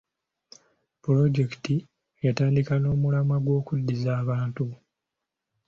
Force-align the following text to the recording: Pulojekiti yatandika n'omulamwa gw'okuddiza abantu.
Pulojekiti 1.03 1.75
yatandika 2.25 2.73
n'omulamwa 2.79 3.37
gw'okuddiza 3.45 4.09
abantu. 4.21 4.65